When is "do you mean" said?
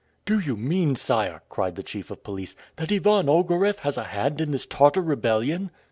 0.25-0.95